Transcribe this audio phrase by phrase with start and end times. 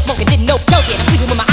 [0.00, 0.98] smoking, didn't know joking.
[0.98, 1.49] I'm with my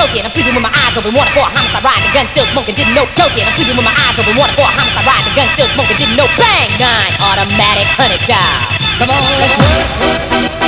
[0.00, 2.00] I'm sleeping with my eyes open, water for a homicide ride.
[2.00, 3.44] The gun still smoking, didn't know joking.
[3.44, 5.24] I'm sleeping with my eyes open, water for a homicide ride.
[5.28, 8.80] The gun still smoking, didn't know bang nine automatic honey child.
[8.96, 10.59] Come on, let's work.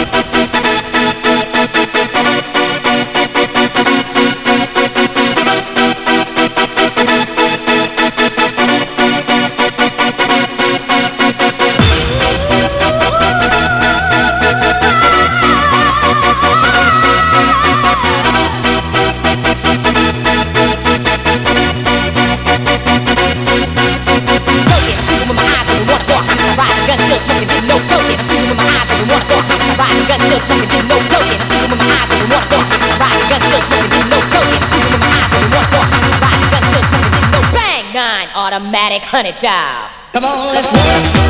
[39.13, 39.91] honey child.
[40.15, 41.22] Come on, let's work.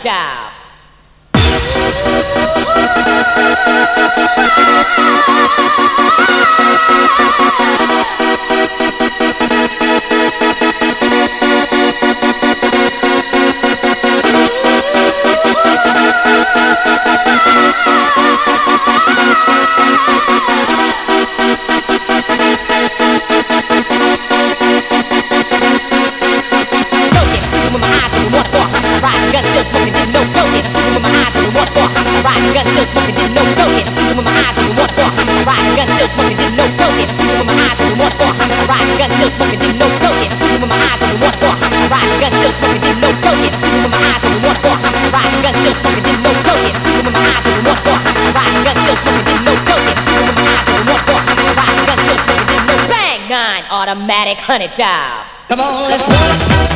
[0.00, 0.50] 下。
[7.82, 7.99] Oh,
[54.40, 55.24] honey child.
[55.48, 56.69] Come on, let's work.